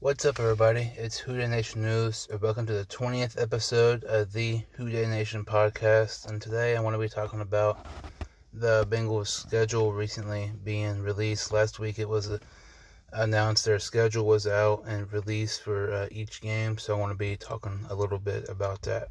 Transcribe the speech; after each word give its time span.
What's 0.00 0.26
up, 0.26 0.38
everybody? 0.38 0.92
It's 0.98 1.24
Dey 1.24 1.46
Nation 1.46 1.80
News. 1.80 2.28
and 2.30 2.38
Welcome 2.42 2.66
to 2.66 2.74
the 2.74 2.84
20th 2.84 3.40
episode 3.40 4.04
of 4.04 4.30
the 4.30 4.60
Dey 4.78 5.06
Nation 5.06 5.42
podcast. 5.42 6.28
And 6.28 6.40
today 6.40 6.76
I 6.76 6.80
want 6.82 6.92
to 6.92 6.98
be 6.98 7.08
talking 7.08 7.40
about 7.40 7.86
the 8.52 8.86
Bengals' 8.90 9.28
schedule 9.28 9.94
recently 9.94 10.52
being 10.62 11.00
released. 11.00 11.50
Last 11.50 11.78
week 11.78 11.98
it 11.98 12.06
was 12.06 12.30
uh, 12.30 12.38
announced 13.14 13.64
their 13.64 13.78
schedule 13.78 14.26
was 14.26 14.46
out 14.46 14.84
and 14.86 15.10
released 15.14 15.62
for 15.62 15.90
uh, 15.90 16.08
each 16.10 16.42
game, 16.42 16.76
so 16.76 16.94
I 16.94 17.00
want 17.00 17.12
to 17.12 17.18
be 17.18 17.34
talking 17.38 17.80
a 17.88 17.94
little 17.94 18.18
bit 18.18 18.50
about 18.50 18.82
that. 18.82 19.08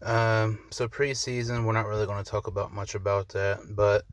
Um, 0.00 0.58
so 0.70 0.88
preseason, 0.88 1.66
we're 1.66 1.74
not 1.74 1.86
really 1.86 2.06
going 2.06 2.24
to 2.24 2.30
talk 2.30 2.46
about 2.46 2.72
much 2.72 2.94
about 2.94 3.28
that, 3.28 3.60
but 3.76 4.06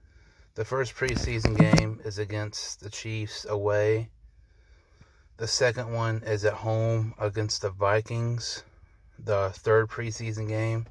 the 0.56 0.66
first 0.66 0.94
preseason 0.94 1.58
game 1.58 2.02
is 2.04 2.20
against 2.20 2.82
the 2.82 2.90
Chiefs 2.90 3.46
away. 3.48 4.10
The 5.38 5.48
second 5.48 5.92
one 5.92 6.22
is 6.26 6.46
at 6.46 6.54
home 6.54 7.16
against 7.20 7.64
the 7.64 7.72
Vikings. 7.72 8.64
The 9.18 9.50
third 9.54 9.90
preseason 9.90 10.48
game 10.48 10.86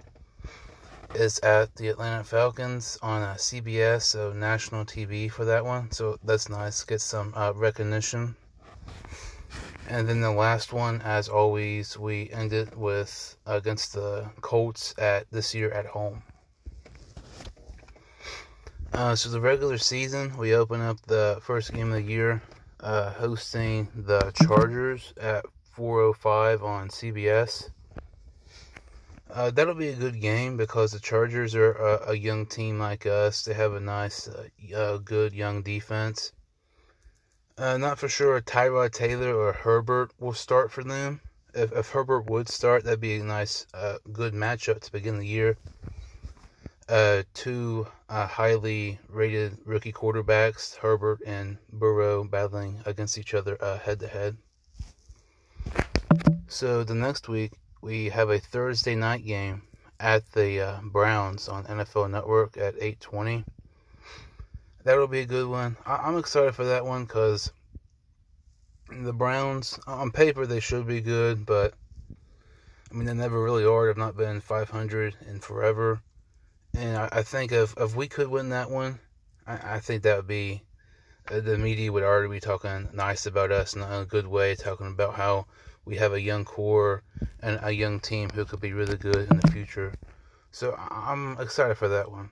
is 1.14 1.38
at 1.40 1.74
the 1.76 1.88
Atlanta 1.88 2.24
Falcons 2.24 2.98
on 3.02 3.22
uh, 3.22 3.34
CBS, 3.34 4.02
so 4.02 4.32
national 4.32 4.84
TV 4.84 5.30
for 5.30 5.44
that 5.44 5.64
one. 5.64 5.90
So 5.92 6.18
that's 6.24 6.48
nice. 6.48 6.82
Get 6.82 7.00
some 7.00 7.32
uh, 7.36 7.52
recognition. 7.54 8.34
And 9.88 10.08
then 10.08 10.20
the 10.20 10.30
last 10.32 10.72
one, 10.72 11.00
as 11.02 11.28
always, 11.28 11.98
we 11.98 12.30
ended 12.30 12.74
with 12.74 13.36
against 13.46 13.92
the 13.92 14.30
Colts 14.40 14.94
at 14.98 15.30
this 15.30 15.54
year 15.54 15.70
at 15.70 15.86
home. 15.86 16.22
Uh, 18.92 19.14
so 19.14 19.30
the 19.30 19.40
regular 19.40 19.78
season, 19.78 20.36
we 20.36 20.54
open 20.54 20.80
up 20.80 21.00
the 21.02 21.38
first 21.42 21.72
game 21.72 21.88
of 21.88 21.94
the 21.94 22.02
year, 22.02 22.42
uh, 22.82 23.10
hosting 23.10 23.88
the 23.94 24.32
Chargers 24.46 25.14
at 25.20 25.44
4:05 25.76 26.62
on 26.62 26.88
CBS. 26.88 27.70
Uh, 29.30 29.50
that'll 29.50 29.74
be 29.74 29.88
a 29.88 29.96
good 29.96 30.20
game 30.20 30.56
because 30.56 30.92
the 30.92 30.98
Chargers 30.98 31.54
are 31.54 31.72
a, 31.72 32.10
a 32.10 32.14
young 32.14 32.44
team 32.44 32.78
like 32.78 33.06
us. 33.06 33.44
They 33.44 33.54
have 33.54 33.72
a 33.72 33.80
nice, 33.80 34.28
uh, 34.28 34.98
good 34.98 35.32
young 35.32 35.62
defense. 35.62 36.32
Uh, 37.56 37.78
not 37.78 37.98
for 37.98 38.08
sure 38.08 38.40
Tyrod 38.40 38.92
Taylor 38.92 39.34
or 39.34 39.52
Herbert 39.52 40.12
will 40.18 40.34
start 40.34 40.70
for 40.70 40.84
them. 40.84 41.20
If, 41.54 41.72
if 41.72 41.90
Herbert 41.90 42.28
would 42.28 42.48
start, 42.48 42.84
that'd 42.84 43.00
be 43.00 43.16
a 43.16 43.24
nice, 43.24 43.66
uh, 43.72 43.98
good 44.12 44.34
matchup 44.34 44.80
to 44.80 44.92
begin 44.92 45.18
the 45.18 45.26
year 45.26 45.56
uh, 46.92 47.22
two 47.32 47.86
uh, 48.10 48.26
highly 48.26 48.98
rated 49.08 49.56
rookie 49.64 49.94
quarterbacks, 49.94 50.76
Herbert 50.76 51.20
and 51.24 51.56
Burrow, 51.72 52.22
battling 52.22 52.82
against 52.84 53.16
each 53.16 53.32
other 53.32 53.56
head 53.82 53.98
to 54.00 54.08
head. 54.08 54.36
So 56.48 56.84
the 56.84 56.94
next 56.94 57.30
week 57.30 57.52
we 57.80 58.10
have 58.10 58.28
a 58.28 58.38
Thursday 58.38 58.94
night 58.94 59.24
game 59.24 59.62
at 60.00 60.30
the 60.32 60.60
uh, 60.60 60.80
Browns 60.82 61.48
on 61.48 61.64
NFL 61.64 62.10
Network 62.10 62.58
at 62.58 62.78
8:20. 62.78 63.46
That'll 64.84 65.06
be 65.06 65.20
a 65.20 65.26
good 65.26 65.48
one. 65.48 65.78
I- 65.86 66.06
am 66.06 66.18
excited 66.18 66.54
for 66.54 66.64
that 66.64 66.84
one 66.84 67.06
because 67.06 67.54
the 68.90 69.14
Browns, 69.14 69.80
on 69.86 70.10
paper, 70.10 70.44
they 70.44 70.60
should 70.60 70.86
be 70.86 71.00
good, 71.00 71.46
but 71.46 71.72
I 72.90 72.94
mean 72.94 73.06
they 73.06 73.14
never 73.14 73.42
really 73.42 73.64
are. 73.64 73.86
They've 73.86 73.96
not 73.96 74.14
been 74.14 74.42
500 74.42 75.16
in 75.26 75.40
forever 75.40 76.02
and 76.74 76.96
I, 76.96 77.08
I, 77.12 77.22
think 77.22 77.52
if 77.52 77.74
if 77.78 77.94
we 77.94 78.08
could 78.08 78.28
win 78.28 78.50
that 78.50 78.70
one, 78.70 78.98
I, 79.46 79.76
I 79.76 79.78
think 79.80 80.02
that 80.02 80.16
would 80.16 80.26
be 80.26 80.62
uh, 81.30 81.40
the 81.40 81.58
media 81.58 81.92
would 81.92 82.02
already 82.02 82.28
be 82.28 82.40
talking 82.40 82.88
nice 82.92 83.26
about 83.26 83.52
us 83.52 83.74
in 83.74 83.82
a 83.82 84.04
good 84.04 84.26
way, 84.26 84.54
talking 84.54 84.88
about 84.88 85.14
how 85.14 85.46
we 85.84 85.96
have 85.96 86.12
a 86.12 86.20
young 86.20 86.44
core 86.44 87.02
and 87.40 87.58
a 87.62 87.72
young 87.72 88.00
team 88.00 88.30
who 88.30 88.44
could 88.44 88.60
be 88.60 88.72
really 88.72 88.96
good 88.96 89.28
in 89.30 89.40
the 89.40 89.50
future. 89.50 89.92
So 90.50 90.76
I'm 90.90 91.38
excited 91.40 91.76
for 91.76 91.88
that 91.88 92.10
one. 92.10 92.30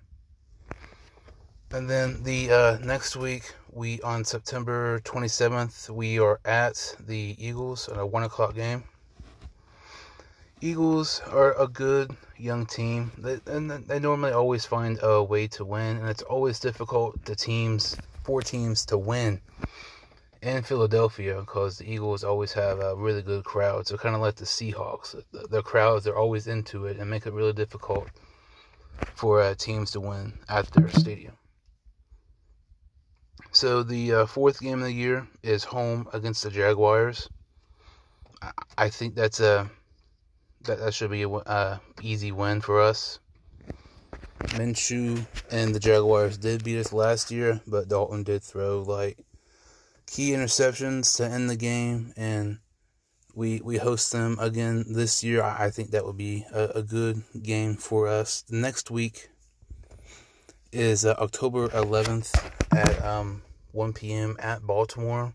And 1.72 1.88
then 1.88 2.22
the 2.24 2.50
uh, 2.50 2.78
next 2.78 3.16
week, 3.16 3.54
we 3.72 4.00
on 4.02 4.24
September 4.24 5.00
27th, 5.00 5.88
we 5.90 6.18
are 6.18 6.40
at 6.44 6.96
the 6.98 7.36
Eagles 7.38 7.88
at 7.88 7.96
a 7.96 8.04
one 8.04 8.24
o'clock 8.24 8.54
game. 8.54 8.84
Eagles 10.62 11.22
are 11.30 11.58
a 11.58 11.66
good 11.66 12.14
young 12.36 12.66
team, 12.66 13.12
they, 13.16 13.40
and 13.46 13.70
they 13.70 13.98
normally 13.98 14.32
always 14.32 14.66
find 14.66 14.98
a 15.02 15.22
way 15.22 15.46
to 15.48 15.64
win, 15.64 15.96
and 15.96 16.08
it's 16.08 16.22
always 16.22 16.60
difficult 16.60 17.24
to 17.24 17.34
teams, 17.34 17.98
four 18.24 18.42
teams, 18.42 18.84
to 18.86 18.98
win 18.98 19.40
in 20.42 20.62
Philadelphia 20.62 21.40
because 21.40 21.78
the 21.78 21.90
Eagles 21.90 22.24
always 22.24 22.52
have 22.52 22.78
a 22.78 22.94
really 22.94 23.22
good 23.22 23.44
crowd. 23.44 23.86
So 23.86 23.96
kind 23.96 24.14
of 24.14 24.20
like 24.20 24.36
the 24.36 24.44
Seahawks, 24.44 25.14
the, 25.32 25.48
the 25.48 25.62
crowds 25.62 26.06
are 26.06 26.16
always 26.16 26.46
into 26.46 26.86
it 26.86 26.98
and 26.98 27.08
make 27.08 27.26
it 27.26 27.32
really 27.32 27.52
difficult 27.52 28.08
for 29.14 29.40
uh, 29.40 29.54
teams 29.54 29.90
to 29.92 30.00
win 30.00 30.34
at 30.48 30.70
their 30.72 30.88
stadium. 30.90 31.36
So 33.52 33.82
the 33.82 34.12
uh, 34.12 34.26
fourth 34.26 34.60
game 34.60 34.80
of 34.80 34.84
the 34.84 34.92
year 34.92 35.26
is 35.42 35.64
home 35.64 36.08
against 36.12 36.42
the 36.42 36.50
Jaguars. 36.50 37.28
I 38.78 38.88
think 38.88 39.14
that's 39.14 39.40
a 39.40 39.70
that, 40.64 40.78
that 40.78 40.94
should 40.94 41.10
be 41.10 41.22
a 41.22 41.28
uh, 41.28 41.78
easy 42.02 42.32
win 42.32 42.60
for 42.60 42.80
us. 42.80 43.18
Minshew 44.40 45.26
and 45.50 45.74
the 45.74 45.80
Jaguars 45.80 46.38
did 46.38 46.64
beat 46.64 46.78
us 46.78 46.92
last 46.92 47.30
year, 47.30 47.60
but 47.66 47.88
Dalton 47.88 48.22
did 48.22 48.42
throw 48.42 48.82
like 48.82 49.18
key 50.06 50.30
interceptions 50.30 51.16
to 51.16 51.24
end 51.26 51.48
the 51.48 51.56
game, 51.56 52.12
and 52.16 52.58
we 53.34 53.60
we 53.62 53.76
host 53.76 54.10
them 54.12 54.38
again 54.40 54.84
this 54.88 55.22
year. 55.22 55.42
I 55.42 55.70
think 55.70 55.90
that 55.90 56.04
would 56.04 56.16
be 56.16 56.46
a, 56.52 56.64
a 56.76 56.82
good 56.82 57.22
game 57.42 57.76
for 57.76 58.08
us. 58.08 58.44
Next 58.50 58.90
week 58.90 59.28
is 60.72 61.04
uh, 61.04 61.14
October 61.18 61.68
11th 61.68 62.52
at 62.72 63.04
um, 63.04 63.42
1 63.72 63.92
p.m. 63.92 64.36
at 64.38 64.62
Baltimore. 64.62 65.34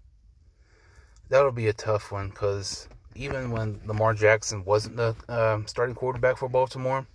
That'll 1.29 1.51
be 1.51 1.67
a 1.67 1.73
tough 1.73 2.11
one 2.11 2.29
because 2.29 2.87
even 3.15 3.51
when 3.51 3.79
Lamar 3.85 4.13
Jackson 4.13 4.63
wasn't 4.65 4.97
the 4.97 5.15
uh, 5.29 5.59
starting 5.65 5.95
quarterback 5.95 6.37
for 6.37 6.49
Baltimore, 6.49 7.07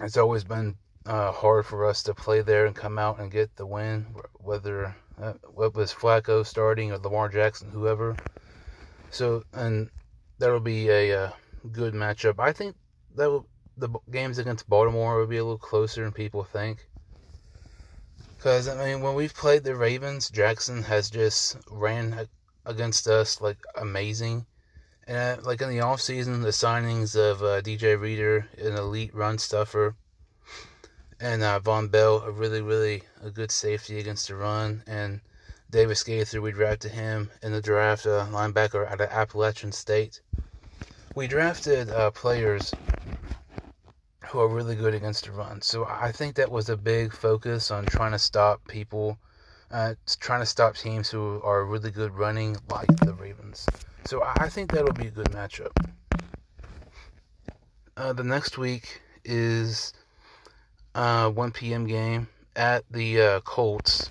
it's 0.00 0.16
always 0.16 0.44
been 0.44 0.76
uh, 1.04 1.32
hard 1.32 1.66
for 1.66 1.84
us 1.84 2.02
to 2.04 2.14
play 2.14 2.42
there 2.42 2.66
and 2.66 2.74
come 2.74 2.98
out 2.98 3.18
and 3.18 3.30
get 3.30 3.54
the 3.56 3.66
win, 3.66 4.06
whether 4.34 4.94
uh, 5.20 5.32
what 5.52 5.74
was 5.74 5.92
Flacco 5.92 6.46
starting 6.46 6.92
or 6.92 6.98
Lamar 6.98 7.28
Jackson, 7.28 7.70
whoever. 7.70 8.16
So, 9.10 9.42
and 9.52 9.90
that'll 10.38 10.60
be 10.60 10.88
a 10.88 11.24
uh, 11.24 11.30
good 11.72 11.94
matchup. 11.94 12.34
I 12.38 12.52
think 12.52 12.76
that 13.16 13.30
will, 13.30 13.46
the 13.76 13.88
games 14.10 14.38
against 14.38 14.68
Baltimore 14.68 15.18
will 15.18 15.26
be 15.26 15.38
a 15.38 15.44
little 15.44 15.58
closer 15.58 16.04
than 16.04 16.12
people 16.12 16.44
think. 16.44 16.86
Because, 18.36 18.68
I 18.68 18.76
mean, 18.84 19.02
when 19.02 19.14
we've 19.14 19.34
played 19.34 19.64
the 19.64 19.74
Ravens, 19.74 20.30
Jackson 20.30 20.82
has 20.82 21.10
just 21.10 21.56
ran 21.70 22.28
against 22.66 23.06
us 23.06 23.40
like 23.40 23.58
amazing. 23.76 24.44
And 25.06 25.40
uh, 25.40 25.42
like 25.44 25.62
in 25.62 25.70
the 25.70 25.80
off 25.80 26.00
season, 26.00 26.42
the 26.42 26.48
signings 26.48 27.14
of 27.14 27.40
uh, 27.40 27.62
DJ 27.62 27.98
Reader, 27.98 28.48
an 28.58 28.74
elite 28.74 29.14
run 29.14 29.38
stuffer, 29.38 29.94
and 31.20 31.42
uh, 31.42 31.60
Vonn 31.60 31.90
Bell, 31.90 32.22
a 32.22 32.30
really 32.30 32.60
really 32.60 33.04
a 33.22 33.30
good 33.30 33.52
safety 33.52 34.00
against 34.00 34.26
the 34.26 34.34
run, 34.34 34.82
and 34.86 35.20
Davis 35.70 36.02
Gaither, 36.02 36.42
we 36.42 36.50
drafted 36.50 36.92
him 36.92 37.30
in 37.40 37.52
the 37.52 37.60
draft, 37.60 38.04
uh, 38.04 38.26
linebacker 38.30 38.90
out 38.90 39.00
of 39.00 39.08
Appalachian 39.10 39.72
State. 39.72 40.20
We 41.14 41.28
drafted 41.28 41.88
uh, 41.88 42.10
players 42.10 42.74
who 44.26 44.40
are 44.40 44.48
really 44.48 44.74
good 44.74 44.94
against 44.94 45.26
the 45.26 45.32
run, 45.32 45.62
so 45.62 45.84
I 45.84 46.10
think 46.10 46.34
that 46.34 46.50
was 46.50 46.68
a 46.68 46.76
big 46.76 47.12
focus 47.12 47.70
on 47.70 47.86
trying 47.86 48.12
to 48.12 48.18
stop 48.18 48.66
people 48.66 49.18
uh, 49.70 49.94
trying 50.20 50.40
to 50.40 50.46
stop 50.46 50.76
teams 50.76 51.08
who 51.08 51.40
are 51.42 51.64
really 51.64 51.90
good 51.90 52.12
running, 52.14 52.56
like 52.70 52.88
the 52.98 53.14
Ravens. 53.14 53.66
So 54.04 54.22
I 54.22 54.48
think 54.48 54.70
that'll 54.70 54.92
be 54.92 55.08
a 55.08 55.10
good 55.10 55.30
matchup. 55.30 55.72
Uh, 57.96 58.12
the 58.12 58.24
next 58.24 58.58
week 58.58 59.00
is 59.24 59.92
uh, 60.94 61.30
1 61.30 61.50
p.m. 61.52 61.86
game 61.86 62.28
at 62.54 62.84
the 62.90 63.20
uh, 63.20 63.40
Colts. 63.40 64.10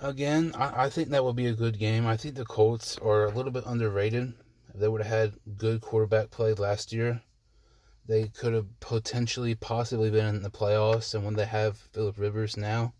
Again, 0.00 0.52
I, 0.54 0.84
I 0.84 0.90
think 0.90 1.08
that 1.10 1.24
will 1.24 1.32
be 1.32 1.46
a 1.46 1.52
good 1.52 1.78
game. 1.78 2.06
I 2.06 2.16
think 2.16 2.36
the 2.36 2.44
Colts 2.44 2.96
are 2.98 3.24
a 3.24 3.30
little 3.30 3.50
bit 3.50 3.64
underrated. 3.66 4.32
If 4.72 4.80
they 4.80 4.88
would 4.88 5.02
have 5.02 5.32
had 5.32 5.34
good 5.56 5.80
quarterback 5.80 6.30
play 6.30 6.54
last 6.54 6.92
year, 6.92 7.20
they 8.06 8.28
could 8.28 8.54
have 8.54 8.66
potentially, 8.80 9.54
possibly 9.54 10.10
been 10.10 10.36
in 10.36 10.42
the 10.42 10.50
playoffs. 10.50 11.14
And 11.14 11.24
when 11.24 11.34
they 11.34 11.46
have 11.46 11.76
Philip 11.92 12.16
Rivers 12.18 12.56
now, 12.56 12.94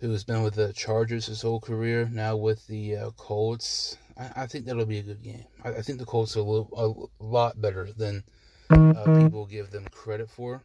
who's 0.00 0.24
been 0.24 0.42
with 0.42 0.54
the 0.54 0.72
Chargers 0.72 1.26
his 1.26 1.42
whole 1.42 1.60
career, 1.60 2.08
now 2.12 2.36
with 2.36 2.66
the 2.66 2.96
uh, 2.96 3.10
Colts. 3.12 3.96
I, 4.18 4.42
I, 4.42 4.46
think 4.46 4.66
that'll 4.66 4.86
be 4.86 4.98
a 4.98 5.02
good 5.02 5.22
game. 5.22 5.44
I, 5.64 5.70
I 5.70 5.82
think 5.82 5.98
the 5.98 6.04
Colts 6.04 6.36
are 6.36 6.40
a, 6.40 6.42
little, 6.42 7.10
a 7.20 7.24
lot 7.24 7.60
better 7.60 7.90
than 7.96 8.24
uh, 8.70 9.22
people 9.22 9.46
give 9.46 9.70
them 9.70 9.86
credit 9.90 10.30
for. 10.30 10.62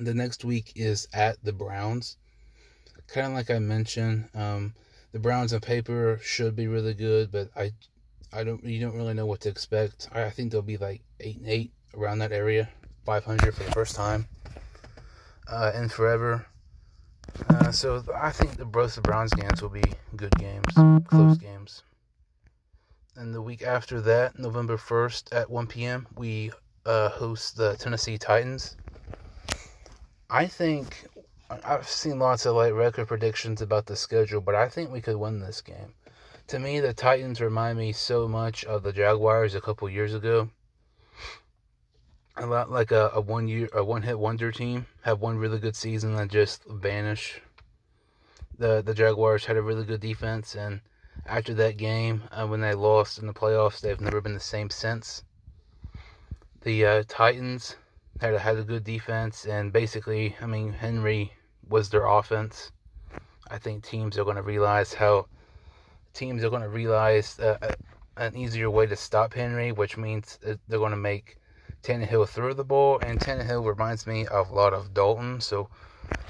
The 0.00 0.14
next 0.14 0.44
week 0.44 0.72
is 0.74 1.06
at 1.12 1.42
the 1.44 1.52
Browns. 1.52 2.16
Kind 3.08 3.26
of 3.26 3.32
like 3.34 3.50
I 3.50 3.58
mentioned, 3.58 4.28
um, 4.34 4.74
the 5.12 5.18
Browns 5.18 5.52
on 5.52 5.60
paper 5.60 6.18
should 6.22 6.56
be 6.56 6.66
really 6.66 6.94
good, 6.94 7.30
but 7.30 7.50
I 7.54 7.72
I 8.32 8.44
don't 8.44 8.64
you 8.64 8.80
don't 8.80 8.96
really 8.96 9.12
know 9.12 9.26
what 9.26 9.42
to 9.42 9.50
expect. 9.50 10.08
I, 10.12 10.24
I 10.24 10.30
think 10.30 10.50
they'll 10.50 10.62
be 10.62 10.78
like 10.78 11.02
eight 11.20 11.36
and 11.36 11.48
eight 11.48 11.72
around 11.94 12.20
that 12.20 12.32
area, 12.32 12.70
five 13.04 13.24
hundred 13.24 13.54
for 13.54 13.64
the 13.64 13.72
first 13.72 13.94
time 13.94 14.26
uh, 15.46 15.72
in 15.74 15.88
forever. 15.88 16.46
Uh, 17.48 17.72
so 17.72 18.02
I 18.14 18.30
think 18.30 18.56
the 18.56 18.64
both 18.64 18.94
the 18.94 19.00
Browns 19.00 19.32
games 19.32 19.62
will 19.62 19.68
be 19.68 19.82
good 20.16 20.34
games, 20.38 20.64
close 21.06 21.38
games. 21.38 21.82
And 23.16 23.34
the 23.34 23.42
week 23.42 23.62
after 23.62 24.00
that, 24.02 24.38
November 24.38 24.76
first 24.76 25.32
at 25.32 25.50
one 25.50 25.66
p.m., 25.66 26.06
we 26.16 26.50
uh, 26.86 27.10
host 27.10 27.56
the 27.56 27.76
Tennessee 27.76 28.18
Titans. 28.18 28.76
I 30.30 30.46
think 30.46 31.04
I've 31.64 31.86
seen 31.86 32.18
lots 32.18 32.46
of 32.46 32.56
like 32.56 32.72
record 32.72 33.08
predictions 33.08 33.60
about 33.60 33.86
the 33.86 33.96
schedule, 33.96 34.40
but 34.40 34.54
I 34.54 34.68
think 34.68 34.90
we 34.90 35.02
could 35.02 35.16
win 35.16 35.40
this 35.40 35.60
game. 35.60 35.94
To 36.48 36.58
me, 36.58 36.80
the 36.80 36.92
Titans 36.92 37.40
remind 37.40 37.78
me 37.78 37.92
so 37.92 38.26
much 38.26 38.64
of 38.64 38.82
the 38.82 38.92
Jaguars 38.92 39.54
a 39.54 39.60
couple 39.60 39.88
years 39.88 40.14
ago. 40.14 40.48
A 42.36 42.46
lot 42.46 42.70
like 42.70 42.90
a, 42.90 43.10
a 43.12 43.20
one 43.20 43.46
year 43.46 43.68
a 43.74 43.84
one 43.84 44.02
hit 44.02 44.18
wonder 44.18 44.50
team 44.50 44.86
have 45.02 45.20
one 45.20 45.36
really 45.36 45.58
good 45.58 45.76
season 45.76 46.16
and 46.16 46.30
just 46.30 46.64
vanish. 46.64 47.42
The 48.58 48.82
the 48.82 48.94
Jaguars 48.94 49.44
had 49.44 49.58
a 49.58 49.62
really 49.62 49.84
good 49.84 50.00
defense, 50.00 50.54
and 50.54 50.80
after 51.26 51.52
that 51.54 51.76
game, 51.76 52.22
uh, 52.32 52.46
when 52.46 52.62
they 52.62 52.72
lost 52.72 53.18
in 53.18 53.26
the 53.26 53.34
playoffs, 53.34 53.80
they've 53.80 54.00
never 54.00 54.22
been 54.22 54.32
the 54.32 54.40
same 54.40 54.70
since. 54.70 55.24
The 56.62 56.86
uh, 56.86 57.04
Titans 57.06 57.76
had 58.20 58.32
a, 58.32 58.38
had 58.38 58.56
a 58.56 58.64
good 58.64 58.84
defense, 58.84 59.44
and 59.44 59.70
basically, 59.70 60.34
I 60.40 60.46
mean, 60.46 60.72
Henry 60.72 61.34
was 61.68 61.90
their 61.90 62.06
offense. 62.06 62.72
I 63.50 63.58
think 63.58 63.84
teams 63.84 64.16
are 64.16 64.24
going 64.24 64.36
to 64.36 64.42
realize 64.42 64.94
how 64.94 65.26
teams 66.14 66.42
are 66.44 66.50
going 66.50 66.62
to 66.62 66.68
realize 66.68 67.38
uh, 67.38 67.74
an 68.16 68.36
easier 68.36 68.70
way 68.70 68.86
to 68.86 68.96
stop 68.96 69.34
Henry, 69.34 69.72
which 69.72 69.98
means 69.98 70.38
they're 70.42 70.78
going 70.78 70.92
to 70.92 70.96
make 70.96 71.36
Tannehill 71.82 72.28
threw 72.28 72.54
the 72.54 72.64
ball, 72.64 72.98
and 73.00 73.18
Tannehill 73.18 73.66
reminds 73.66 74.06
me 74.06 74.26
of 74.26 74.50
a 74.50 74.54
lot 74.54 74.72
of 74.72 74.94
Dalton, 74.94 75.40
so 75.40 75.68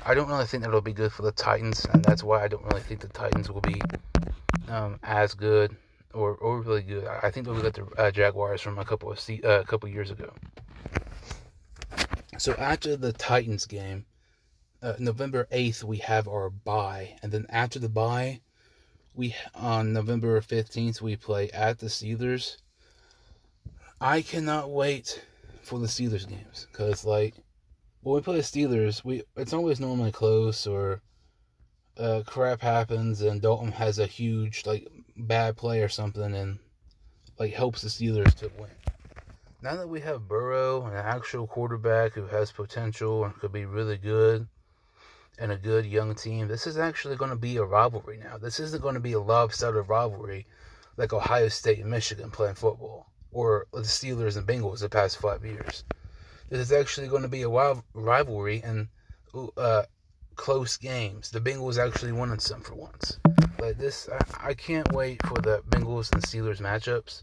I 0.06 0.14
don't 0.14 0.28
really 0.28 0.46
think 0.46 0.62
that'll 0.62 0.80
be 0.80 0.92
good 0.92 1.12
for 1.12 1.22
the 1.22 1.32
Titans, 1.32 1.86
and 1.92 2.02
that's 2.02 2.24
why 2.24 2.42
I 2.42 2.48
don't 2.48 2.64
really 2.64 2.80
think 2.80 3.00
the 3.00 3.08
Titans 3.08 3.50
will 3.50 3.60
be 3.60 3.80
um, 4.68 4.98
as 5.02 5.34
good 5.34 5.76
or, 6.14 6.34
or 6.36 6.60
really 6.62 6.82
good. 6.82 7.06
I 7.06 7.30
think 7.30 7.46
they'll 7.46 7.54
like 7.54 7.74
the 7.74 7.86
uh, 7.98 8.10
Jaguars 8.10 8.60
from 8.60 8.78
a 8.78 8.84
couple 8.84 9.10
of 9.10 9.20
se- 9.20 9.42
uh, 9.44 9.60
a 9.60 9.64
couple 9.64 9.88
years 9.88 10.10
ago. 10.10 10.32
So 12.38 12.54
after 12.54 12.96
the 12.96 13.12
Titans 13.12 13.66
game, 13.66 14.06
uh, 14.82 14.94
November 14.98 15.46
eighth, 15.50 15.84
we 15.84 15.98
have 15.98 16.26
our 16.28 16.50
bye, 16.50 17.16
and 17.22 17.30
then 17.30 17.46
after 17.50 17.78
the 17.78 17.88
bye, 17.88 18.40
we 19.14 19.36
on 19.54 19.92
November 19.92 20.40
fifteenth 20.40 21.02
we 21.02 21.14
play 21.14 21.50
at 21.50 21.78
the 21.78 21.86
Steelers. 21.86 22.56
I 24.00 24.22
cannot 24.22 24.70
wait 24.70 25.22
for 25.62 25.78
the 25.78 25.86
Steelers 25.86 26.28
games 26.28 26.66
because 26.70 27.04
like 27.04 27.34
when 28.02 28.16
we 28.16 28.20
play 28.20 28.36
the 28.36 28.42
Steelers, 28.42 29.04
we 29.04 29.22
it's 29.36 29.52
always 29.52 29.80
normally 29.80 30.12
close 30.12 30.66
or 30.66 31.00
uh, 31.98 32.22
crap 32.26 32.60
happens 32.60 33.22
and 33.22 33.40
Dalton 33.40 33.72
has 33.72 33.98
a 33.98 34.06
huge 34.06 34.66
like 34.66 34.88
bad 35.16 35.56
play 35.56 35.82
or 35.82 35.88
something 35.88 36.34
and 36.34 36.58
like 37.38 37.52
helps 37.52 37.82
the 37.82 37.88
Steelers 37.88 38.34
to 38.34 38.50
win. 38.58 38.70
Now 39.62 39.76
that 39.76 39.88
we 39.88 40.00
have 40.00 40.26
Burrow, 40.26 40.86
an 40.86 40.94
actual 40.94 41.46
quarterback 41.46 42.12
who 42.12 42.26
has 42.26 42.50
potential 42.50 43.24
and 43.24 43.34
could 43.36 43.52
be 43.52 43.64
really 43.64 43.96
good, 43.96 44.48
and 45.38 45.52
a 45.52 45.56
good 45.56 45.86
young 45.86 46.14
team, 46.16 46.48
this 46.48 46.66
is 46.66 46.76
actually 46.76 47.16
going 47.16 47.30
to 47.30 47.36
be 47.36 47.56
a 47.56 47.64
rivalry 47.64 48.18
now. 48.18 48.38
This 48.38 48.58
isn't 48.58 48.82
going 48.82 48.94
to 48.94 49.00
be 49.00 49.12
a 49.12 49.20
lopsided 49.20 49.88
rivalry 49.88 50.46
like 50.96 51.12
Ohio 51.12 51.48
State 51.48 51.78
and 51.78 51.90
Michigan 51.90 52.30
playing 52.30 52.56
football 52.56 53.11
or 53.32 53.66
the 53.72 53.80
Steelers 53.80 54.36
and 54.36 54.46
Bengals 54.46 54.80
the 54.80 54.88
past 54.88 55.18
five 55.18 55.44
years. 55.44 55.84
This 56.48 56.60
is 56.60 56.72
actually 56.72 57.08
going 57.08 57.22
to 57.22 57.28
be 57.28 57.42
a 57.42 57.50
wild 57.50 57.82
rivalry 57.94 58.62
and 58.62 58.88
uh, 59.56 59.84
close 60.36 60.76
games. 60.76 61.30
The 61.30 61.40
Bengals 61.40 61.78
actually 61.78 62.12
won 62.12 62.38
some 62.38 62.60
for 62.60 62.74
once. 62.74 63.18
Like 63.58 63.78
this, 63.78 64.08
I, 64.08 64.48
I 64.48 64.54
can't 64.54 64.92
wait 64.92 65.26
for 65.26 65.40
the 65.40 65.62
Bengals 65.70 66.12
and 66.12 66.22
Steelers 66.22 66.60
matchups. 66.60 67.22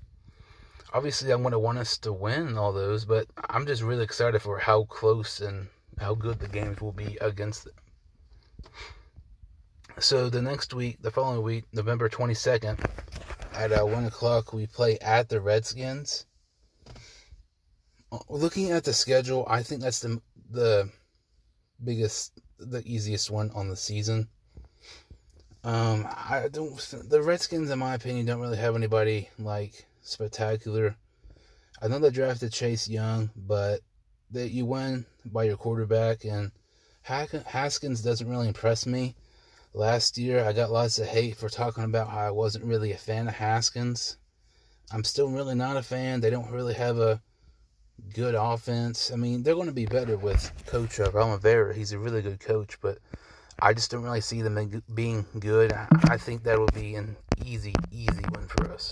Obviously, 0.93 1.31
I'm 1.31 1.41
going 1.41 1.51
to 1.51 1.59
want 1.59 1.77
us 1.77 1.97
to 1.99 2.11
win 2.11 2.57
all 2.57 2.73
those, 2.73 3.05
but 3.05 3.27
I'm 3.49 3.67
just 3.67 3.83
really 3.83 4.03
excited 4.03 4.41
for 4.41 4.57
how 4.57 4.85
close 4.85 5.39
and 5.39 5.67
how 5.99 6.15
good 6.15 6.39
the 6.39 6.47
games 6.47 6.81
will 6.81 6.91
be 6.91 7.17
against 7.21 7.65
them. 7.65 7.73
So 9.99 10.29
the 10.29 10.41
next 10.41 10.73
week, 10.73 10.97
the 11.01 11.11
following 11.11 11.43
week, 11.43 11.65
November 11.73 12.09
22nd, 12.09 12.79
at 13.53 13.71
uh, 13.71 13.85
1 13.85 14.05
o'clock, 14.05 14.53
we 14.53 14.67
play 14.67 14.97
at 14.99 15.29
the 15.29 15.41
Redskins. 15.41 16.25
Looking 18.27 18.71
at 18.71 18.83
the 18.83 18.93
schedule, 18.93 19.45
I 19.47 19.61
think 19.61 19.81
that's 19.81 19.99
the 19.99 20.19
the 20.51 20.89
biggest 21.83 22.39
the 22.57 22.81
easiest 22.83 23.29
one 23.29 23.51
on 23.51 23.69
the 23.69 23.75
season. 23.75 24.27
Um, 25.63 26.07
I 26.09 26.47
don't. 26.51 26.75
The 27.07 27.21
Redskins, 27.21 27.69
in 27.69 27.79
my 27.79 27.93
opinion, 27.93 28.25
don't 28.25 28.39
really 28.39 28.57
have 28.57 28.75
anybody 28.75 29.29
like 29.37 29.85
spectacular. 30.01 30.95
I 31.81 31.87
know 31.87 31.99
they 31.99 32.09
drafted 32.09 32.51
Chase 32.51 32.87
Young, 32.87 33.29
but 33.35 33.81
that 34.31 34.49
you 34.49 34.65
win 34.65 35.05
by 35.25 35.43
your 35.43 35.57
quarterback, 35.57 36.23
and 36.23 36.51
Haskins 37.01 38.01
doesn't 38.01 38.29
really 38.29 38.47
impress 38.47 38.85
me. 38.85 39.15
Last 39.73 40.17
year, 40.17 40.43
I 40.43 40.53
got 40.53 40.71
lots 40.71 40.97
of 40.97 41.07
hate 41.07 41.37
for 41.37 41.47
talking 41.47 41.83
about 41.83 42.09
how 42.09 42.19
I 42.19 42.31
wasn't 42.31 42.65
really 42.65 42.91
a 42.91 42.97
fan 42.97 43.27
of 43.27 43.35
Haskins. 43.35 44.17
I'm 44.91 45.03
still 45.03 45.29
really 45.29 45.53
not 45.53 45.77
a 45.77 45.83
fan. 45.83 46.21
They 46.21 46.31
don't 46.31 46.49
really 46.49 46.73
have 46.73 46.97
a 46.97 47.21
good 48.15 48.33
offense. 48.33 49.11
I 49.11 49.15
mean, 49.15 49.43
they're 49.43 49.53
going 49.53 49.67
to 49.67 49.73
be 49.73 49.85
better 49.85 50.17
with 50.17 50.51
Coach 50.65 50.99
uh, 50.99 51.11
Ron 51.11 51.31
Rivera. 51.31 51.75
He's 51.75 51.91
a 51.91 51.99
really 51.99 52.23
good 52.23 52.39
coach, 52.39 52.79
but 52.81 52.97
I 53.61 53.73
just 53.73 53.91
don't 53.91 54.03
really 54.03 54.21
see 54.21 54.41
them 54.41 54.81
being 54.95 55.25
good. 55.39 55.71
I 56.05 56.17
think 56.17 56.43
that 56.43 56.57
will 56.57 56.67
be 56.73 56.95
an 56.95 57.15
easy, 57.45 57.75
easy 57.91 58.23
win 58.33 58.47
for 58.47 58.71
us. 58.71 58.91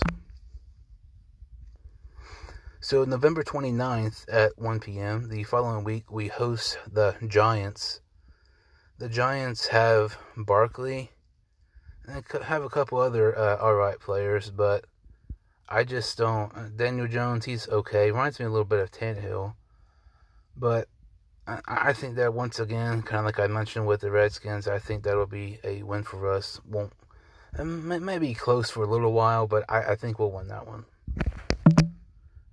So, 2.80 3.02
November 3.02 3.42
29th 3.42 4.26
at 4.32 4.56
1 4.56 4.78
p.m., 4.78 5.28
the 5.28 5.42
following 5.42 5.82
week, 5.82 6.12
we 6.12 6.28
host 6.28 6.78
the 6.90 7.16
Giants. 7.26 8.00
The 8.98 9.08
Giants 9.08 9.68
have 9.68 10.18
Barkley 10.36 11.12
and 12.06 12.24
have 12.42 12.64
a 12.64 12.68
couple 12.68 12.98
other 12.98 13.36
uh, 13.38 13.56
alright 13.58 14.00
players, 14.00 14.50
but 14.50 14.86
I 15.68 15.84
just 15.84 16.18
don't. 16.18 16.76
Daniel 16.76 17.06
Jones, 17.06 17.44
he's 17.44 17.68
okay. 17.68 18.10
Reminds 18.10 18.40
me 18.40 18.46
a 18.46 18.50
little 18.50 18.64
bit 18.64 18.80
of 18.80 18.90
Tannehill. 18.90 19.54
But 20.56 20.88
I, 21.46 21.60
I 21.66 21.92
think 21.92 22.16
that 22.16 22.34
once 22.34 22.58
again, 22.58 23.02
kind 23.02 23.20
of 23.20 23.24
like 23.26 23.38
I 23.38 23.46
mentioned 23.46 23.86
with 23.86 24.00
the 24.00 24.10
Redskins, 24.10 24.66
I 24.66 24.80
think 24.80 25.04
that'll 25.04 25.26
be 25.26 25.60
a 25.62 25.84
win 25.84 26.02
for 26.02 26.32
us. 26.32 26.60
Won't 26.66 26.92
maybe 27.56 28.34
close 28.34 28.68
for 28.68 28.82
a 28.82 28.86
little 28.86 29.12
while, 29.12 29.46
but 29.46 29.64
I, 29.68 29.92
I 29.92 29.94
think 29.94 30.18
we'll 30.18 30.32
win 30.32 30.48
that 30.48 30.66
one. 30.66 30.84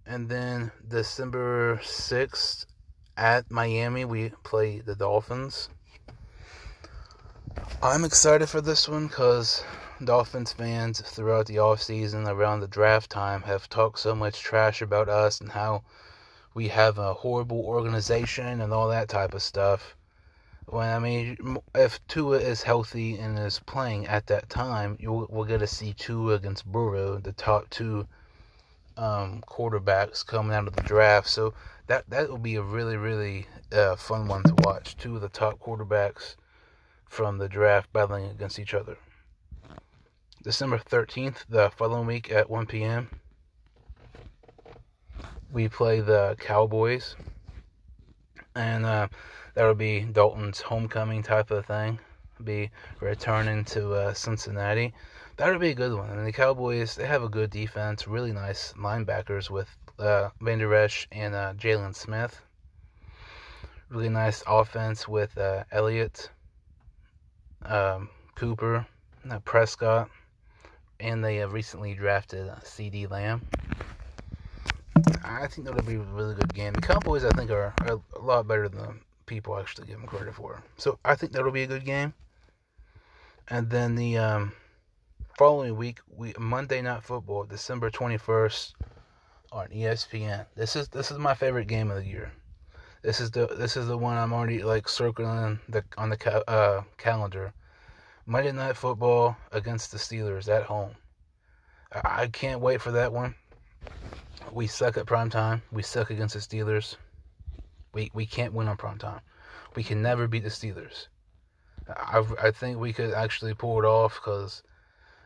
And 0.06 0.30
then 0.30 0.72
December 0.88 1.78
6th 1.84 2.68
at 3.18 3.50
Miami, 3.50 4.06
we 4.06 4.30
play 4.44 4.80
the 4.80 4.96
Dolphins. 4.96 5.70
I'm 7.82 8.04
excited 8.04 8.50
for 8.50 8.62
this 8.62 8.90
one 8.90 9.08
because 9.08 9.64
Dolphins 10.04 10.52
fans 10.52 11.02
throughout 11.02 11.46
the 11.46 11.56
offseason, 11.56 12.28
around 12.28 12.60
the 12.60 12.68
draft 12.68 13.10
time, 13.10 13.44
have 13.44 13.70
talked 13.70 14.00
so 14.00 14.14
much 14.14 14.42
trash 14.42 14.82
about 14.82 15.08
us 15.08 15.40
and 15.40 15.52
how 15.52 15.84
we 16.54 16.68
have 16.70 16.98
a 16.98 17.14
horrible 17.14 17.62
organization 17.66 18.60
and 18.60 18.74
all 18.74 18.90
that 18.90 19.08
type 19.08 19.34
of 19.34 19.42
stuff. 19.42 19.96
When 20.66 20.90
I 20.90 21.00
mean, 21.00 21.58
if 21.76 22.06
Tua 22.08 22.40
is 22.40 22.64
healthy 22.64 23.18
and 23.18 23.38
is 23.38 23.60
playing 23.60 24.08
at 24.08 24.28
that 24.28 24.50
time, 24.50 24.98
you'll, 25.00 25.28
we're 25.30 25.46
going 25.46 25.60
to 25.60 25.68
see 25.68 25.94
Tua 25.94 26.34
against 26.34 26.66
Burrow, 26.66 27.20
the 27.20 27.34
top 27.34 27.70
two 27.70 28.08
um, 28.98 29.44
quarterbacks 29.48 30.26
coming 30.26 30.56
out 30.56 30.68
of 30.68 30.76
the 30.76 30.82
draft. 30.82 31.30
So 31.30 31.54
that 31.88 32.10
that 32.10 32.30
will 32.30 32.38
be 32.38 32.56
a 32.56 32.62
really 32.62 32.98
really 32.98 33.48
uh, 33.72 33.96
fun 33.96 34.28
one 34.28 34.44
to 34.44 34.56
watch. 34.64 34.98
Two 34.98 35.16
of 35.16 35.22
the 35.22 35.30
top 35.30 35.60
quarterbacks 35.60 36.36
from 37.08 37.38
the 37.38 37.48
draft 37.48 37.92
battling 37.94 38.26
against 38.26 38.60
each 38.60 38.74
other. 38.74 38.98
December 40.44 40.78
13th, 40.78 41.46
the 41.50 41.72
following 41.72 42.06
week 42.06 42.32
at 42.32 42.50
1 42.50 42.68
p.m., 42.68 43.10
we 45.52 45.68
play 45.70 46.02
the 46.02 46.36
Cowboys. 46.40 47.16
And 48.56 48.86
uh, 48.86 49.08
that'll 49.54 49.74
be 49.74 50.02
Dalton's 50.02 50.62
homecoming 50.62 51.24
type 51.24 51.50
of 51.50 51.66
thing. 51.66 52.00
Be 52.44 52.70
returning 53.00 53.64
to 53.66 53.94
uh, 53.94 54.14
Cincinnati. 54.14 54.94
That'll 55.38 55.60
be 55.60 55.72
a 55.72 55.76
good 55.76 55.94
one. 55.94 56.10
I 56.10 56.14
And 56.14 56.28
the 56.28 56.32
Cowboys, 56.32 56.96
they 56.96 57.06
have 57.06 57.24
a 57.24 57.30
good 57.30 57.50
defense, 57.50 58.08
really 58.08 58.32
nice 58.32 58.74
linebackers 58.74 59.50
with 59.50 59.70
uh, 59.98 60.30
Van 60.42 60.60
Der 60.60 60.74
Esch 60.74 61.08
and 61.12 61.34
uh, 61.34 61.54
Jaylon 61.54 61.96
Smith. 61.96 62.42
Really 63.90 64.10
nice 64.10 64.44
offense 64.48 65.08
with 65.08 65.38
uh, 65.38 65.64
Elliott, 65.72 66.30
um, 67.68 68.10
Cooper, 68.36 68.86
uh, 69.30 69.40
Prescott, 69.40 70.10
and 71.00 71.24
they 71.24 71.38
have 71.38 71.54
recently 71.54 71.94
drafted 71.94 72.48
CeeDee 72.64 73.10
Lamb. 73.10 73.42
I 75.24 75.48
think 75.48 75.68
that'll 75.68 75.84
be 75.84 75.96
a 75.96 76.00
really 76.00 76.36
good 76.36 76.54
game. 76.54 76.74
The 76.74 76.82
Cowboys, 76.82 77.26
I 77.26 77.30
think, 77.32 77.52
are, 77.52 77.74
are 77.82 78.00
a 78.16 78.22
lot 78.22 78.48
better 78.48 78.70
than 78.70 79.02
people 79.26 79.58
actually 79.58 79.88
give 79.88 79.98
them 79.98 80.08
credit 80.08 80.34
for. 80.34 80.62
So 80.78 81.00
I 81.04 81.16
think 81.16 81.32
that'll 81.32 81.52
be 81.52 81.64
a 81.64 81.68
good 81.68 81.86
game. 81.86 82.14
And 83.50 83.70
then 83.70 83.96
the 83.96 84.18
um, 84.18 84.54
following 85.38 85.76
week, 85.76 86.00
we 86.16 86.34
Monday 86.40 86.82
Night 86.82 87.04
Football, 87.04 87.44
December 87.44 87.90
twenty 87.90 88.18
first, 88.18 88.76
on 89.52 89.68
ESPN. 89.68 90.46
This 90.56 90.76
is 90.76 90.88
this 90.88 91.12
is 91.12 91.18
my 91.18 91.34
favorite 91.34 91.68
game 91.68 91.92
of 91.92 91.98
the 91.98 92.06
year. 92.06 92.32
This 93.06 93.20
is 93.22 93.30
the 93.30 93.46
this 93.46 93.78
is 93.78 93.86
the 93.86 94.00
one 94.00 94.18
I'm 94.18 94.34
already 94.34 94.64
like 94.64 94.90
circling 94.90 95.60
the 95.70 95.84
on 95.96 96.10
the 96.10 96.18
ca- 96.18 96.42
uh, 96.48 96.82
calendar. 96.98 97.54
Monday 98.26 98.52
Night 98.52 98.76
Football 98.76 99.38
against 99.52 99.92
the 99.92 100.00
Steelers 100.00 100.50
at 100.50 100.64
home. 100.64 100.96
I, 102.04 102.26
can't 102.26 102.62
wait 102.62 102.82
for 102.82 102.90
that 102.94 103.14
one. 103.14 103.36
We 104.52 104.66
suck 104.66 104.98
at 104.98 105.06
prime 105.06 105.30
time. 105.30 105.62
We 105.72 105.84
suck 105.84 106.10
against 106.10 106.34
the 106.34 106.40
Steelers. 106.40 106.96
We 107.94 108.10
we 108.16 108.26
can't 108.26 108.54
win 108.56 108.68
on 108.68 108.76
prime 108.76 108.98
time. 108.98 109.22
We 109.76 109.84
can 109.84 110.02
never 110.02 110.28
beat 110.28 110.44
the 110.44 110.50
Steelers. 110.50 111.06
I 111.88 112.26
I 112.42 112.50
think 112.50 112.80
we 112.80 112.92
could 112.92 113.14
actually 113.14 113.54
pull 113.54 113.78
it 113.78 113.86
off 113.86 114.16
because, 114.16 114.64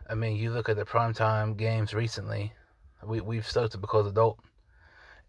I 0.09 0.15
mean, 0.15 0.35
you 0.35 0.51
look 0.51 0.67
at 0.67 0.75
the 0.75 0.83
prime 0.83 1.13
time 1.13 1.53
games 1.53 1.93
recently. 1.93 2.51
We 3.05 3.21
we've 3.21 3.47
sucked 3.47 3.75
it 3.75 3.77
because 3.79 4.05
of 4.05 4.15
Dalton. 4.15 4.48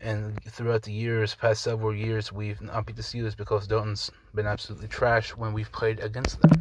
And 0.00 0.42
throughout 0.44 0.82
the 0.82 0.92
years, 0.92 1.34
past 1.34 1.62
several 1.62 1.94
years, 1.94 2.32
we've 2.32 2.60
not 2.62 2.86
beat 2.86 2.96
the 2.96 3.02
Steelers 3.02 3.36
because 3.36 3.66
Dalton's 3.66 4.10
been 4.34 4.46
absolutely 4.46 4.88
trash 4.88 5.30
when 5.36 5.52
we've 5.52 5.70
played 5.70 6.00
against 6.00 6.40
them. 6.40 6.52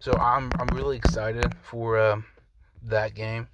So 0.00 0.12
I'm 0.12 0.50
I'm 0.58 0.68
really 0.68 0.96
excited 0.96 1.54
for 1.62 1.98
uh, 1.98 2.20
that 2.84 3.14
game. 3.14 3.48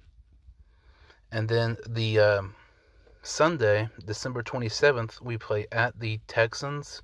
And 1.31 1.47
then 1.47 1.77
the 1.87 2.19
um, 2.19 2.55
Sunday, 3.21 3.89
December 4.05 4.41
27th, 4.41 5.21
we 5.21 5.37
play 5.37 5.67
at 5.71 5.99
the 5.99 6.19
Texans. 6.27 7.01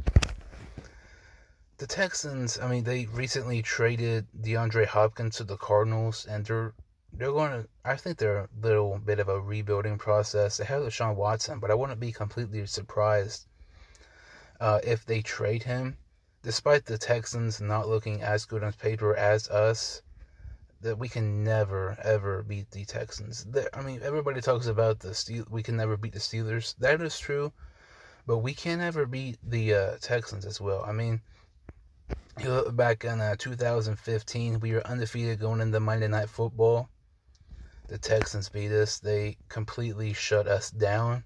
The 1.77 1.87
Texans, 1.87 2.57
I 2.57 2.69
mean, 2.69 2.85
they 2.85 3.07
recently 3.07 3.61
traded 3.61 4.27
DeAndre 4.41 4.85
Hopkins 4.85 5.35
to 5.37 5.43
the 5.43 5.57
Cardinals, 5.57 6.25
and 6.25 6.45
they're 6.45 6.73
they're 7.17 7.31
going 7.31 7.51
to. 7.51 7.67
I 7.85 7.95
think 7.95 8.17
they're 8.17 8.37
a 8.37 8.49
little 8.61 8.97
bit 8.97 9.19
of 9.19 9.29
a 9.29 9.39
rebuilding 9.39 9.97
process. 9.97 10.57
They 10.57 10.65
have 10.65 10.81
Deshaun 10.81 11.15
Watson, 11.15 11.59
but 11.59 11.69
I 11.69 11.75
wouldn't 11.75 11.99
be 11.99 12.11
completely 12.11 12.65
surprised 12.65 13.45
uh, 14.59 14.79
if 14.83 15.05
they 15.05 15.21
trade 15.21 15.63
him. 15.63 15.97
Despite 16.41 16.85
the 16.85 16.97
Texans 16.97 17.61
not 17.61 17.87
looking 17.87 18.21
as 18.21 18.45
good 18.45 18.63
on 18.63 18.73
paper 18.73 19.15
as 19.15 19.47
us, 19.47 20.01
that 20.81 20.97
we 20.97 21.07
can 21.07 21.43
never 21.43 21.97
ever 22.03 22.43
beat 22.43 22.71
the 22.71 22.83
Texans. 22.83 23.45
I 23.73 23.81
mean, 23.81 24.01
everybody 24.03 24.41
talks 24.41 24.67
about 24.67 24.99
the 24.99 25.13
Steel. 25.13 25.45
We 25.49 25.63
can 25.63 25.77
never 25.77 25.95
beat 25.95 26.13
the 26.13 26.19
Steelers. 26.19 26.75
That 26.79 27.01
is 27.01 27.17
true, 27.17 27.53
but 28.25 28.39
we 28.39 28.53
can 28.53 28.79
never 28.79 29.05
beat 29.05 29.37
the 29.47 29.73
uh, 29.73 29.97
Texans 30.01 30.45
as 30.45 30.59
well. 30.59 30.83
I 30.85 30.91
mean, 30.91 31.21
back 32.71 33.05
in 33.05 33.21
uh, 33.21 33.35
2015, 33.37 34.59
we 34.59 34.73
were 34.73 34.85
undefeated 34.85 35.39
going 35.39 35.61
into 35.61 35.79
Monday 35.79 36.07
Night 36.07 36.29
Football 36.29 36.89
the 37.93 37.99
Texans 37.99 38.49
beat 38.49 38.71
us. 38.71 38.97
They 38.97 39.37
completely 39.49 40.13
shut 40.13 40.47
us 40.47 40.71
down. 40.71 41.25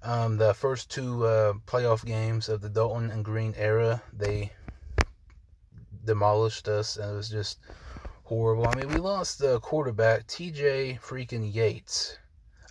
Um, 0.00 0.38
the 0.38 0.54
first 0.54 0.90
two 0.90 1.26
uh, 1.26 1.52
playoff 1.66 2.02
games 2.02 2.48
of 2.48 2.62
the 2.62 2.70
Dalton 2.70 3.10
and 3.10 3.22
Green 3.22 3.52
era, 3.58 4.02
they 4.10 4.52
demolished 6.02 6.66
us, 6.66 6.96
and 6.96 7.12
it 7.12 7.14
was 7.14 7.28
just 7.28 7.58
horrible. 8.24 8.64
I 8.64 8.74
mean, 8.74 8.88
we 8.88 9.00
lost 9.00 9.38
the 9.38 9.60
quarterback, 9.60 10.26
TJ 10.26 10.98
freaking 10.98 11.52
Yates. 11.52 12.16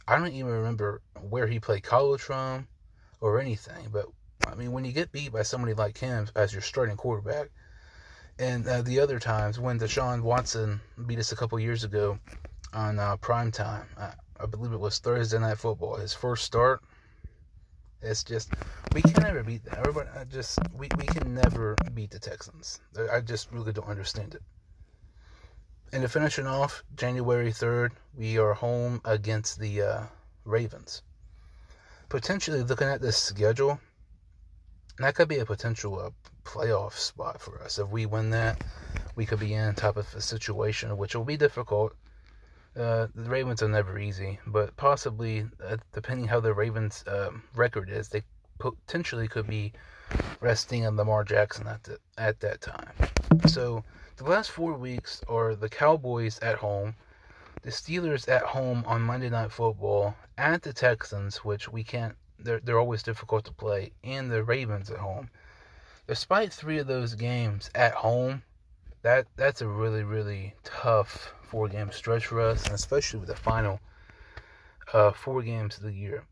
I 0.08 0.18
don't 0.18 0.34
even 0.34 0.52
remember 0.52 1.04
where 1.22 1.46
he 1.46 1.60
played 1.60 1.84
college 1.84 2.22
from 2.22 2.70
or 3.22 3.40
anything, 3.40 3.90
but 3.92 4.08
I 4.48 4.56
mean, 4.56 4.72
when 4.72 4.84
you 4.84 4.94
get 4.94 5.12
beat 5.12 5.32
by 5.32 5.44
somebody 5.44 5.76
like 5.76 6.00
him 6.00 6.28
as 6.36 6.54
your 6.54 6.64
starting 6.64 6.98
quarterback, 6.98 7.52
and 8.40 8.68
uh, 8.68 8.82
the 8.82 9.00
other 9.00 9.20
times 9.20 9.60
when 9.60 9.78
Deshaun 9.78 10.24
Watson 10.24 10.82
beat 11.06 11.20
us 11.20 11.32
a 11.32 11.36
couple 11.36 11.60
years 11.60 11.84
ago, 11.84 12.18
on 12.74 13.00
uh, 13.00 13.18
prime 13.18 13.52
time. 13.52 13.88
I, 13.98 14.14
I 14.40 14.46
believe 14.46 14.72
it 14.72 14.80
was 14.80 15.00
Thursday 15.00 15.40
night 15.40 15.58
football. 15.58 15.96
His 15.96 16.14
first 16.14 16.46
start. 16.46 16.82
It's 18.02 18.24
just 18.24 18.54
we 18.94 19.02
can 19.02 19.24
never 19.24 19.44
beat. 19.44 19.62
Everybody, 19.76 20.10
I 20.18 20.24
just 20.24 20.58
we, 20.74 20.88
we 20.98 21.06
can 21.06 21.34
never 21.34 21.76
beat 21.94 22.12
the 22.12 22.20
Texans. 22.20 22.80
I 23.12 23.20
just 23.20 23.52
really 23.52 23.74
don't 23.74 23.88
understand 23.88 24.36
it. 24.36 24.42
And 25.92 26.04
to 26.04 26.08
finish 26.08 26.40
it 26.40 26.48
off, 26.48 26.84
January 26.96 27.52
third, 27.52 27.94
we 28.16 28.38
are 28.38 28.54
home 28.54 29.02
against 29.04 29.60
the 29.60 29.82
uh, 29.82 30.04
Ravens. 30.46 31.02
Potentially 32.08 32.64
looking 32.64 32.88
at 32.88 33.02
this 33.02 33.18
schedule, 33.18 33.80
that 35.00 35.16
could 35.16 35.28
be 35.28 35.40
a 35.40 35.46
potential 35.46 36.00
uh, 36.00 36.12
playoff 36.46 36.94
spot 36.94 37.42
for 37.42 37.62
us. 37.62 37.80
If 37.80 37.90
we 37.90 38.06
win 38.06 38.30
that, 38.30 38.64
we 39.16 39.26
could 39.26 39.40
be 39.40 39.54
in 39.54 39.76
type 39.76 39.98
of 39.98 40.14
a 40.16 40.22
situation 40.22 40.98
which 40.98 41.16
will 41.16 41.26
be 41.26 41.38
difficult 41.38 41.94
uh, 42.80 43.08
the 43.14 43.30
Ravens 43.30 43.62
are 43.62 43.68
never 43.68 44.00
easy, 44.00 44.40
but 44.48 44.76
possibly, 44.78 45.46
uh, 45.64 45.78
depending 45.94 46.28
how 46.28 46.40
the 46.40 46.54
Ravens' 46.54 47.04
um, 47.08 47.44
record 47.54 47.90
is, 47.90 48.10
they 48.10 48.24
potentially 48.58 49.28
could 49.28 49.48
be 49.48 49.74
resting 50.40 50.86
on 50.86 50.96
Lamar 50.96 51.24
Jackson 51.24 51.68
at 51.68 51.84
the, 51.84 52.00
at 52.18 52.40
that 52.40 52.62
time. 52.62 52.92
So 53.48 53.84
the 54.18 54.24
last 54.24 54.52
four 54.52 54.74
weeks 54.74 55.22
are 55.28 55.56
the 55.56 55.70
Cowboys 55.70 56.40
at 56.40 56.56
home, 56.56 56.96
the 57.62 57.72
Steelers 57.72 58.28
at 58.28 58.44
home 58.44 58.84
on 58.88 59.02
Monday 59.02 59.30
Night 59.30 59.52
Football, 59.52 60.16
at 60.38 60.62
the 60.62 60.74
Texans, 60.74 61.38
which 61.38 61.70
we 61.70 61.84
can't. 61.84 62.16
They're 62.42 62.62
they're 62.62 62.80
always 62.80 63.04
difficult 63.04 63.44
to 63.46 63.52
play, 63.52 63.92
and 64.04 64.32
the 64.32 64.44
Ravens 64.44 64.90
at 64.90 64.98
home. 64.98 65.30
Despite 66.08 66.54
three 66.54 66.80
of 66.80 66.88
those 66.88 67.14
games 67.14 67.70
at 67.76 67.94
home, 67.94 68.42
that 69.02 69.28
that's 69.36 69.62
a 69.62 69.68
really 69.68 70.04
really 70.04 70.56
tough 70.64 71.34
four 71.42 71.68
game 71.68 71.92
stretch 71.92 72.28
for 72.28 72.42
us, 72.42 72.66
and 72.66 72.76
especially 72.76 73.20
with 73.20 73.30
the 73.30 73.36
final 73.36 73.80
uh, 74.94 75.12
four 75.12 75.42
games 75.42 75.78
of 75.78 75.84
the 75.84 75.94
year. 75.94 76.24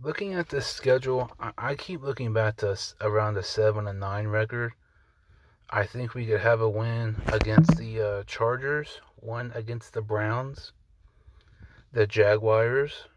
Looking 0.00 0.34
at 0.34 0.48
this 0.48 0.66
schedule, 0.66 1.30
I, 1.40 1.52
I 1.56 1.74
keep 1.74 2.02
looking 2.02 2.32
back 2.32 2.56
to 2.58 2.78
around 3.00 3.36
a 3.36 3.42
seven 3.42 3.86
and 3.88 3.98
nine 3.98 4.26
record. 4.28 4.72
I 5.70 5.86
think 5.86 6.14
we 6.14 6.26
could 6.26 6.40
have 6.40 6.60
a 6.60 6.68
win 6.68 7.16
against 7.28 7.76
the 7.76 8.00
uh, 8.00 8.22
Chargers, 8.24 9.00
one 9.16 9.50
against 9.54 9.92
the 9.92 10.02
Browns, 10.02 10.72
the 11.92 12.06
Jaguars, 12.06 13.08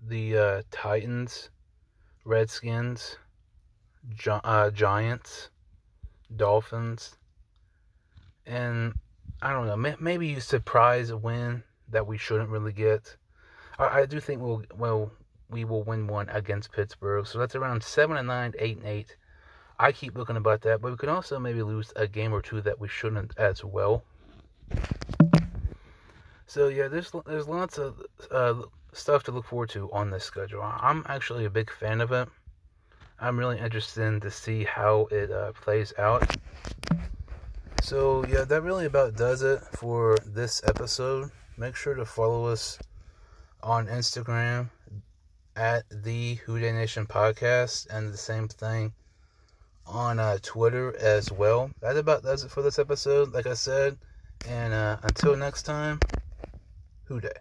the 0.00 0.38
uh, 0.38 0.62
Titans, 0.70 1.50
Redskins, 2.24 3.18
Gi- 4.14 4.40
uh, 4.44 4.70
Giants, 4.70 5.50
Dolphins, 6.34 7.16
and 8.46 8.94
I 9.40 9.52
don't 9.52 9.66
know. 9.66 9.96
Maybe 10.00 10.28
you 10.28 10.40
surprise 10.40 11.10
a 11.10 11.16
win 11.16 11.62
that 11.88 12.06
we 12.06 12.18
shouldn't 12.18 12.50
really 12.50 12.72
get. 12.72 13.16
I, 13.78 14.00
I 14.00 14.06
do 14.06 14.20
think 14.20 14.40
we'll 14.40 14.62
well 14.76 15.10
we 15.50 15.64
will 15.64 15.82
win 15.82 16.06
one 16.06 16.28
against 16.30 16.72
Pittsburgh. 16.72 17.26
So 17.26 17.38
that's 17.38 17.54
around 17.54 17.82
seven 17.82 18.16
and 18.16 18.26
nine, 18.26 18.54
eight 18.58 18.78
and 18.78 18.86
eight. 18.86 19.16
I 19.78 19.92
keep 19.92 20.16
looking 20.16 20.36
about 20.36 20.62
that, 20.62 20.80
but 20.80 20.92
we 20.92 20.96
can 20.96 21.08
also 21.08 21.38
maybe 21.38 21.62
lose 21.62 21.92
a 21.96 22.06
game 22.06 22.32
or 22.32 22.40
two 22.40 22.60
that 22.62 22.78
we 22.80 22.88
shouldn't 22.88 23.32
as 23.36 23.64
well. 23.64 24.04
So 26.46 26.68
yeah, 26.68 26.88
there's 26.88 27.12
there's 27.26 27.48
lots 27.48 27.78
of 27.78 28.00
uh, 28.30 28.62
stuff 28.92 29.22
to 29.24 29.32
look 29.32 29.46
forward 29.46 29.70
to 29.70 29.90
on 29.92 30.10
this 30.10 30.24
schedule. 30.24 30.62
I'm 30.62 31.04
actually 31.08 31.44
a 31.44 31.50
big 31.50 31.70
fan 31.70 32.00
of 32.00 32.12
it. 32.12 32.28
I'm 33.18 33.38
really 33.38 33.58
interested 33.58 34.02
in 34.02 34.20
to 34.20 34.30
see 34.30 34.64
how 34.64 35.08
it 35.10 35.30
uh, 35.30 35.52
plays 35.52 35.92
out. 35.98 36.36
So, 37.82 38.24
yeah, 38.26 38.44
that 38.44 38.62
really 38.62 38.86
about 38.86 39.16
does 39.16 39.42
it 39.42 39.60
for 39.72 40.16
this 40.24 40.62
episode. 40.64 41.32
Make 41.58 41.74
sure 41.74 41.94
to 41.96 42.04
follow 42.04 42.46
us 42.46 42.78
on 43.60 43.88
Instagram 43.88 44.70
at 45.56 45.82
the 45.90 46.36
Whodey 46.46 46.72
Nation 46.72 47.06
Podcast 47.06 47.88
and 47.90 48.12
the 48.12 48.16
same 48.16 48.46
thing 48.46 48.92
on 49.84 50.20
uh, 50.20 50.38
Twitter 50.42 50.96
as 50.96 51.32
well. 51.32 51.72
That 51.80 51.96
about 51.96 52.22
does 52.22 52.44
it 52.44 52.52
for 52.52 52.62
this 52.62 52.78
episode, 52.78 53.32
like 53.32 53.48
I 53.48 53.54
said. 53.54 53.98
And 54.48 54.72
uh, 54.72 54.98
until 55.02 55.34
next 55.34 55.64
time, 55.64 55.98
Whodey. 57.10 57.32